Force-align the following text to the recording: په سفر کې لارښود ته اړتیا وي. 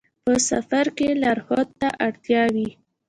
په 0.25 0.33
سفر 0.49 0.85
کې 0.97 1.07
لارښود 1.21 1.69
ته 1.81 1.89
اړتیا 2.07 2.43
وي. 2.53 2.69